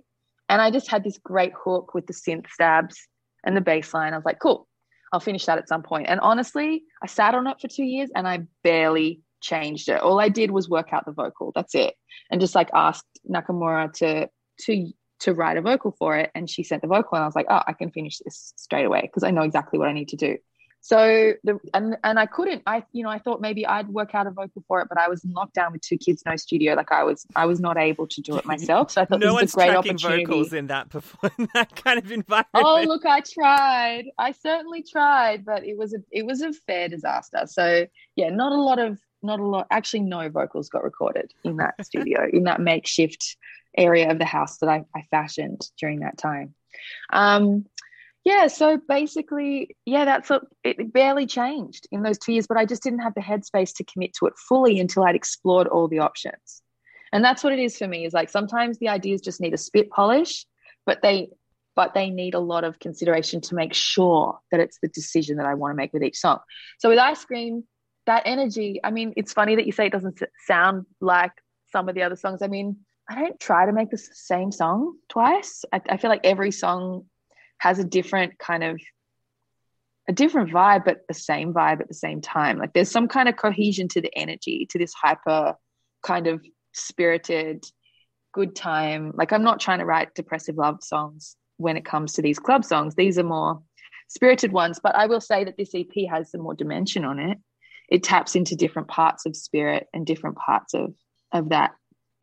And 0.49 0.61
I 0.61 0.71
just 0.71 0.89
had 0.91 1.03
this 1.03 1.17
great 1.17 1.53
hook 1.53 1.93
with 1.93 2.05
the 2.05 2.13
synth 2.13 2.49
stabs 2.49 3.07
and 3.45 3.55
the 3.55 3.61
bass 3.61 3.93
line. 3.93 4.13
I 4.13 4.17
was 4.17 4.25
like, 4.25 4.39
cool, 4.39 4.67
I'll 5.13 5.19
finish 5.19 5.45
that 5.45 5.59
at 5.59 5.69
some 5.69 5.83
point. 5.83 6.07
And 6.09 6.19
honestly, 6.19 6.83
I 7.01 7.05
sat 7.05 7.35
on 7.35 7.45
it 7.45 7.61
for 7.61 7.67
two 7.67 7.83
years 7.83 8.09
and 8.15 8.27
I 8.27 8.47
barely 8.63 9.21
changed 9.41 9.87
it. 9.87 10.01
All 10.01 10.19
I 10.19 10.27
did 10.27 10.49
was 10.49 10.67
work 10.67 10.91
out 10.91 11.05
the 11.05 11.11
vocal. 11.11 11.51
That's 11.53 11.75
it. 11.75 11.93
And 12.31 12.41
just 12.41 12.55
like 12.55 12.71
asked 12.73 13.05
Nakamura 13.29 13.93
to 13.93 14.27
to 14.61 14.91
to 15.19 15.33
write 15.33 15.57
a 15.57 15.61
vocal 15.61 15.95
for 15.99 16.17
it. 16.17 16.31
And 16.33 16.49
she 16.49 16.63
sent 16.63 16.81
the 16.81 16.87
vocal 16.87 17.15
and 17.15 17.23
I 17.23 17.27
was 17.27 17.35
like, 17.35 17.45
oh, 17.47 17.61
I 17.65 17.73
can 17.73 17.91
finish 17.91 18.17
this 18.17 18.53
straight 18.57 18.85
away 18.85 19.01
because 19.01 19.23
I 19.23 19.29
know 19.29 19.43
exactly 19.43 19.77
what 19.77 19.87
I 19.87 19.93
need 19.93 20.09
to 20.09 20.17
do. 20.17 20.37
So 20.85 21.31
the 21.45 21.61
and 21.73 21.95
and 22.03 22.19
I 22.19 22.25
couldn't. 22.25 22.61
I 22.67 22.83
you 22.91 23.03
know 23.03 23.09
I 23.09 23.17
thought 23.17 23.39
maybe 23.39 23.65
I'd 23.65 23.87
work 23.87 24.13
out 24.13 24.27
a 24.27 24.31
vocal 24.31 24.65
for 24.67 24.81
it, 24.81 24.89
but 24.89 24.97
I 24.97 25.07
was 25.07 25.23
in 25.23 25.33
lockdown 25.33 25.71
with 25.71 25.79
two 25.79 25.97
kids, 25.97 26.23
no 26.25 26.35
studio. 26.35 26.73
Like 26.73 26.91
I 26.91 27.05
was 27.05 27.25
I 27.37 27.45
was 27.45 27.61
not 27.61 27.77
able 27.77 28.05
to 28.05 28.21
do 28.21 28.35
it 28.35 28.43
myself. 28.43 28.91
So 28.91 29.01
I 29.01 29.05
thought 29.05 29.21
no 29.21 29.27
this 29.27 29.33
one's 29.33 29.43
was 29.43 29.53
a 29.53 29.55
great 29.55 29.71
tracking 29.71 29.91
opportunity. 29.91 30.25
vocals 30.25 30.51
in 30.51 30.67
that 30.67 30.89
perform- 30.89 31.31
in 31.39 31.47
that 31.53 31.73
kind 31.81 31.99
of 31.99 32.11
environment. 32.11 32.47
Oh 32.53 32.83
look, 32.85 33.05
I 33.05 33.21
tried. 33.21 34.07
I 34.17 34.33
certainly 34.33 34.83
tried, 34.83 35.45
but 35.45 35.63
it 35.63 35.77
was 35.77 35.93
a 35.93 35.99
it 36.11 36.25
was 36.25 36.41
a 36.41 36.51
fair 36.51 36.89
disaster. 36.89 37.43
So 37.45 37.87
yeah, 38.17 38.29
not 38.29 38.51
a 38.51 38.61
lot 38.61 38.79
of 38.79 38.99
not 39.21 39.39
a 39.39 39.45
lot. 39.45 39.67
Actually, 39.71 40.01
no 40.01 40.27
vocals 40.27 40.67
got 40.67 40.83
recorded 40.83 41.31
in 41.45 41.55
that 41.57 41.75
studio 41.85 42.27
in 42.29 42.43
that 42.43 42.59
makeshift 42.59 43.37
area 43.77 44.11
of 44.11 44.19
the 44.19 44.25
house 44.25 44.57
that 44.57 44.67
I, 44.67 44.83
I 44.93 45.03
fashioned 45.03 45.61
during 45.79 46.01
that 46.01 46.17
time. 46.17 46.55
Um, 47.11 47.67
yeah, 48.25 48.47
so 48.47 48.79
basically, 48.87 49.75
yeah, 49.85 50.05
that's 50.05 50.29
what 50.29 50.43
it 50.63 50.93
barely 50.93 51.25
changed 51.25 51.87
in 51.91 52.03
those 52.03 52.17
two 52.17 52.31
years, 52.31 52.47
but 52.47 52.57
I 52.57 52.65
just 52.65 52.81
didn't 52.81 52.99
have 52.99 53.13
the 53.15 53.21
headspace 53.21 53.75
to 53.75 53.83
commit 53.83 54.13
to 54.19 54.27
it 54.27 54.33
fully 54.37 54.79
until 54.79 55.03
I'd 55.03 55.15
explored 55.15 55.67
all 55.67 55.89
the 55.89 55.99
options. 55.99 56.61
And 57.11 57.23
that's 57.23 57.43
what 57.43 57.53
it 57.53 57.59
is 57.59 57.77
for 57.77 57.87
me 57.87 58.05
is 58.05 58.13
like 58.13 58.29
sometimes 58.29 58.79
the 58.79 58.89
ideas 58.89 59.21
just 59.21 59.41
need 59.41 59.53
a 59.53 59.57
spit 59.57 59.89
polish, 59.89 60.45
but 60.85 61.01
they 61.01 61.29
but 61.75 61.95
they 61.95 62.11
need 62.11 62.35
a 62.35 62.39
lot 62.39 62.63
of 62.63 62.79
consideration 62.79 63.41
to 63.41 63.55
make 63.55 63.73
sure 63.73 64.37
that 64.51 64.59
it's 64.59 64.77
the 64.81 64.87
decision 64.89 65.37
that 65.37 65.47
I 65.47 65.55
want 65.55 65.71
to 65.71 65.75
make 65.75 65.91
with 65.91 66.03
each 66.03 66.17
song. 66.17 66.39
So 66.77 66.89
with 66.89 66.99
Ice 66.99 67.25
Cream, 67.25 67.63
that 68.05 68.23
energy, 68.25 68.79
I 68.83 68.91
mean, 68.91 69.13
it's 69.17 69.33
funny 69.33 69.55
that 69.55 69.65
you 69.65 69.71
say 69.71 69.87
it 69.87 69.91
doesn't 69.91 70.21
sound 70.45 70.85
like 71.01 71.31
some 71.71 71.89
of 71.89 71.95
the 71.95 72.03
other 72.03 72.15
songs. 72.15 72.43
I 72.43 72.47
mean, 72.47 72.77
I 73.09 73.15
don't 73.15 73.39
try 73.39 73.65
to 73.65 73.71
make 73.71 73.89
the 73.89 73.97
same 73.97 74.51
song 74.51 74.95
twice. 75.09 75.65
I, 75.73 75.81
I 75.89 75.97
feel 75.97 76.11
like 76.11 76.21
every 76.23 76.51
song 76.51 77.05
has 77.59 77.79
a 77.79 77.83
different 77.83 78.37
kind 78.39 78.63
of 78.63 78.79
a 80.09 80.13
different 80.13 80.51
vibe, 80.51 80.83
but 80.83 81.07
the 81.07 81.13
same 81.13 81.53
vibe 81.53 81.79
at 81.79 81.87
the 81.87 81.93
same 81.93 82.19
time. 82.19 82.57
Like 82.57 82.73
there's 82.73 82.91
some 82.91 83.07
kind 83.07 83.29
of 83.29 83.37
cohesion 83.37 83.87
to 83.89 84.01
the 84.01 84.15
energy, 84.17 84.67
to 84.71 84.77
this 84.77 84.93
hyper 84.93 85.55
kind 86.05 86.27
of 86.27 86.45
spirited, 86.73 87.63
good 88.33 88.55
time. 88.55 89.13
Like 89.15 89.31
I'm 89.31 89.43
not 89.43 89.61
trying 89.61 89.79
to 89.79 89.85
write 89.85 90.13
depressive 90.13 90.57
love 90.57 90.83
songs 90.83 91.37
when 91.57 91.77
it 91.77 91.85
comes 91.85 92.13
to 92.13 92.21
these 92.21 92.39
club 92.39 92.65
songs. 92.65 92.95
These 92.95 93.17
are 93.17 93.23
more 93.23 93.61
spirited 94.09 94.51
ones. 94.51 94.79
But 94.83 94.95
I 94.95 95.05
will 95.05 95.21
say 95.21 95.45
that 95.45 95.57
this 95.57 95.73
EP 95.73 96.09
has 96.09 96.31
some 96.31 96.41
more 96.41 96.55
dimension 96.55 97.05
on 97.05 97.19
it. 97.19 97.37
It 97.89 98.03
taps 98.03 98.35
into 98.35 98.55
different 98.55 98.87
parts 98.87 99.25
of 99.25 99.35
spirit 99.35 99.87
and 99.93 100.05
different 100.05 100.37
parts 100.37 100.73
of 100.73 100.93
of 101.31 101.49
that 101.49 101.71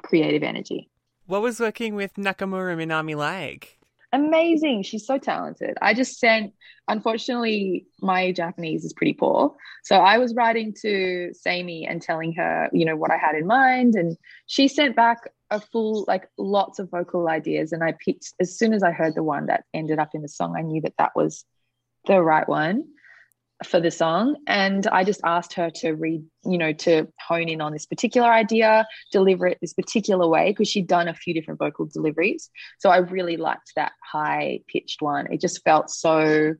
creative 0.03 0.43
energy. 0.43 0.91
What 1.27 1.43
was 1.43 1.61
working 1.61 1.95
with 1.95 2.15
Nakamura 2.15 2.77
Minami 2.77 3.17
like? 3.17 3.80
Amazing. 4.13 4.83
She's 4.83 5.07
so 5.07 5.19
talented. 5.19 5.77
I 5.81 5.95
just 5.95 6.19
sent, 6.19 6.53
unfortunately, 6.89 7.87
my 8.01 8.33
Japanese 8.33 8.85
is 8.85 8.93
pretty 8.93 9.15
poor. 9.15 9.55
So 9.85 9.97
I 9.97 10.19
was 10.19 10.35
writing 10.35 10.75
to 10.83 11.33
Sammy 11.33 11.87
and 11.87 12.03
telling 12.03 12.33
her, 12.35 12.69
you 12.73 12.85
know, 12.85 12.97
what 12.97 13.11
I 13.11 13.17
had 13.17 13.35
in 13.35 13.47
mind. 13.47 13.95
And 13.95 14.17
she 14.47 14.69
sent 14.69 14.97
back 14.97 15.19
a 15.51 15.61
full, 15.61 16.05
like 16.07 16.29
lots 16.39 16.79
of 16.79 16.91
vocal 16.91 17.29
ideas. 17.29 17.73
And 17.73 17.83
I 17.83 17.95
picked, 18.05 18.35
as 18.41 18.57
soon 18.57 18.73
as 18.73 18.83
I 18.83 18.93
heard 18.93 19.15
the 19.15 19.23
one 19.23 19.47
that 19.47 19.65
ended 19.75 19.99
up 19.99 20.11
in 20.15 20.23
the 20.23 20.29
song, 20.29 20.55
I 20.57 20.63
knew 20.63 20.81
that 20.83 20.95
that 20.99 21.13
was 21.15 21.45
the 22.07 22.21
right 22.21 22.49
one 22.49 22.85
for 23.65 23.79
the 23.79 23.91
song 23.91 24.37
and 24.47 24.87
i 24.87 25.05
just 25.05 25.21
asked 25.25 25.53
her 25.53 25.71
to 25.71 25.93
read 25.93 26.23
you 26.45 26.57
know 26.57 26.73
to 26.73 27.07
hone 27.21 27.49
in 27.49 27.61
on 27.61 27.73
this 27.73 27.85
particular 27.85 28.29
idea 28.29 28.87
deliver 29.13 29.47
it 29.47 29.59
this 29.61 29.75
particular 29.75 30.27
way 30.27 30.51
because 30.51 30.69
she'd 30.69 30.87
done 30.87 31.09
a 31.09 31.15
few 31.15 31.35
different 31.35 31.59
vocal 31.59 31.87
deliveries. 31.87 32.51
So 32.79 32.91
i 32.91 32.99
really 32.99 33.37
liked 33.37 33.73
that 33.77 33.93
high 34.03 34.61
pitched 34.69 35.03
one. 35.03 35.33
It 35.33 35.41
just 35.41 35.63
felt 35.65 35.91
so 35.91 36.55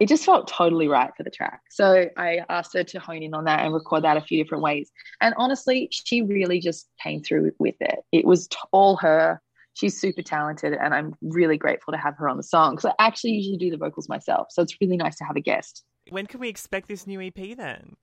it 0.00 0.08
just 0.08 0.24
felt 0.24 0.48
totally 0.48 0.88
right 0.88 1.12
for 1.16 1.22
the 1.22 1.30
track. 1.30 1.60
So 1.70 2.08
i 2.16 2.40
asked 2.48 2.74
her 2.74 2.84
to 2.84 3.00
hone 3.00 3.22
in 3.22 3.34
on 3.34 3.44
that 3.44 3.60
and 3.64 3.72
record 3.74 4.04
that 4.04 4.16
a 4.16 4.20
few 4.20 4.42
different 4.42 4.62
ways. 4.62 4.90
And 5.20 5.34
honestly 5.36 5.88
she 5.90 6.22
really 6.22 6.60
just 6.60 6.88
came 7.02 7.22
through 7.22 7.52
with 7.58 7.76
it. 7.80 8.00
It 8.12 8.24
was 8.24 8.48
all 8.72 8.96
her. 8.98 9.40
She's 9.74 10.00
super 10.00 10.22
talented 10.22 10.74
and 10.74 10.94
i'm 10.94 11.14
really 11.20 11.58
grateful 11.58 11.92
to 11.92 11.98
have 11.98 12.16
her 12.18 12.28
on 12.28 12.36
the 12.36 12.44
song. 12.44 12.76
Because 12.76 12.92
i 12.98 13.04
actually 13.04 13.32
usually 13.32 13.58
do 13.58 13.70
the 13.70 13.76
vocals 13.76 14.08
myself 14.08 14.48
so 14.50 14.62
it's 14.62 14.76
really 14.80 14.96
nice 14.96 15.16
to 15.16 15.24
have 15.24 15.36
a 15.36 15.40
guest 15.40 15.82
When 16.10 16.26
can 16.26 16.40
we 16.40 16.48
expect 16.48 16.88
this 16.88 17.06
new 17.06 17.20
EP 17.20 17.56
then? 17.56 17.96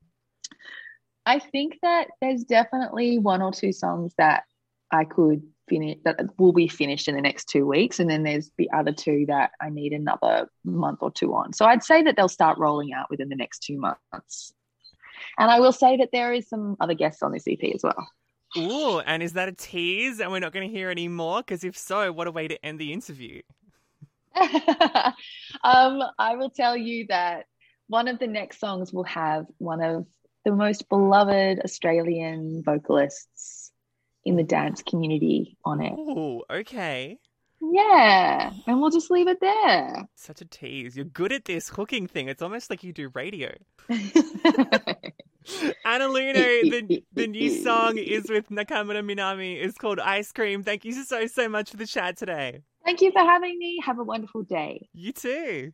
I 1.26 1.40
think 1.40 1.78
that 1.82 2.08
there's 2.20 2.44
definitely 2.44 3.20
one 3.20 3.42
or 3.42 3.52
two 3.52 3.72
songs 3.72 4.14
that 4.18 4.44
I 4.92 5.06
could 5.06 5.44
finish 5.70 5.98
that 6.04 6.20
will 6.38 6.52
be 6.52 6.68
finished 6.68 7.08
in 7.08 7.16
the 7.16 7.22
next 7.22 7.46
two 7.46 7.66
weeks, 7.66 8.00
and 8.00 8.10
then 8.10 8.24
there's 8.24 8.52
the 8.58 8.70
other 8.72 8.92
two 8.92 9.26
that 9.28 9.52
I 9.62 9.70
need 9.70 9.94
another 9.94 10.50
month 10.66 11.00
or 11.02 11.12
two 11.12 11.34
on. 11.36 11.54
So 11.54 11.66
I'd 11.66 11.84
say 11.84 12.04
that 12.04 12.16
they'll 12.16 12.28
start 12.28 12.58
rolling 12.58 12.94
out 12.94 13.10
within 13.10 13.30
the 13.30 13.36
next 13.36 13.60
two 13.60 13.78
months. 13.78 14.54
And 15.38 15.52
I 15.52 15.60
will 15.60 15.72
say 15.72 15.98
that 15.98 16.10
there 16.12 16.34
is 16.34 16.50
some 16.50 16.76
other 16.80 16.94
guests 16.94 17.22
on 17.22 17.32
this 17.32 17.46
EP 17.48 17.64
as 17.74 17.84
well. 17.84 18.08
Ooh, 18.58 19.00
and 19.00 19.24
is 19.24 19.34
that 19.34 19.48
a 19.48 19.54
tease 19.54 20.20
and 20.20 20.32
we're 20.32 20.40
not 20.40 20.52
going 20.52 20.68
to 20.68 20.76
hear 20.76 20.90
any 20.90 21.08
more? 21.08 21.40
Because 21.40 21.64
if 21.64 21.78
so, 21.78 22.12
what 22.12 22.28
a 22.28 22.32
way 22.32 22.48
to 22.48 22.66
end 22.66 22.80
the 22.80 22.92
interview. 22.92 23.42
um, 24.36 26.02
I 26.18 26.36
will 26.36 26.50
tell 26.50 26.76
you 26.76 27.06
that 27.08 27.46
one 27.92 28.08
of 28.08 28.18
the 28.20 28.28
next 28.28 28.62
songs 28.62 28.94
will 28.94 29.04
have 29.04 29.46
one 29.58 29.84
of 29.84 30.08
the 30.46 30.54
most 30.54 30.88
beloved 30.88 31.60
Australian 31.60 32.64
vocalists 32.64 33.74
in 34.24 34.38
the 34.38 34.44
dance 34.44 34.82
community 34.82 35.58
on 35.66 35.82
it. 35.82 35.92
Ooh, 35.92 36.42
okay. 36.50 37.20
Yeah, 37.62 38.54
and 38.66 38.80
we'll 38.80 38.92
just 38.92 39.12
leave 39.12 39.28
it 39.28 39.42
there. 39.42 40.08
Such 40.16 40.40
a 40.40 40.46
tease. 40.46 40.96
You're 40.96 41.04
good 41.04 41.34
at 41.34 41.44
this 41.44 41.68
hooking 41.68 42.08
thing. 42.08 42.30
It's 42.30 42.42
almost 42.42 42.70
like 42.70 42.82
you 42.82 42.94
do 42.94 43.12
radio. 43.14 43.54
Anna 43.90 44.06
Lunoe, 46.08 46.72
the, 46.72 47.04
the 47.14 47.28
new 47.28 47.62
song 47.62 47.98
is 47.98 48.30
with 48.30 48.50
Nakamura 48.50 49.04
Minami. 49.04 49.62
It's 49.62 49.78
called 49.78 50.00
Ice 50.00 50.32
Cream. 50.32 50.64
Thank 50.64 50.86
you 50.86 50.94
so, 50.94 51.28
so 51.28 51.50
much 51.50 51.72
for 51.72 51.78
the 51.78 51.86
chat 51.86 52.18
today. 52.18 52.62
Thank 52.84 53.02
you 53.02 53.12
for 53.12 53.20
having 53.20 53.58
me. 53.58 53.80
Have 53.86 54.00
a 54.00 54.04
wonderful 54.04 54.44
day. 54.44 54.90
You 54.94 55.14
too. 55.14 55.74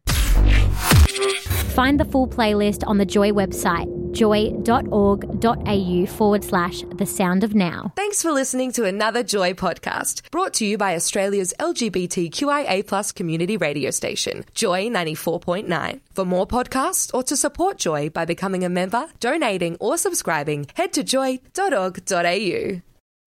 Find 1.78 2.00
the 2.00 2.06
full 2.06 2.28
playlist 2.28 2.84
on 2.88 2.98
the 2.98 3.06
Joy 3.06 3.32
website, 3.32 3.88
joy.org.au 4.14 6.06
forward 6.08 6.44
slash 6.44 6.82
the 6.96 7.06
sound 7.06 7.44
of 7.44 7.54
now. 7.54 7.94
Thanks 7.96 8.22
for 8.22 8.32
listening 8.32 8.72
to 8.74 8.84
another 8.86 9.24
Joy 9.24 9.54
podcast 9.54 10.30
brought 10.32 10.54
to 10.56 10.66
you 10.66 10.78
by 10.78 10.96
Australia's 10.96 11.54
LGBTQIA 11.60 12.86
plus 12.88 13.12
community 13.12 13.58
radio 13.58 13.92
station, 13.92 14.44
Joy 14.54 14.88
94.9. 14.88 16.00
For 16.14 16.26
more 16.26 16.48
podcasts 16.48 17.14
or 17.14 17.24
to 17.24 17.38
support 17.38 17.78
Joy 17.78 18.10
by 18.10 18.26
becoming 18.26 18.64
a 18.64 18.70
member, 18.70 19.08
donating, 19.20 19.78
or 19.80 19.98
subscribing, 19.98 20.68
head 20.76 20.94
to 20.94 21.04
joy.org.au. 21.04 22.82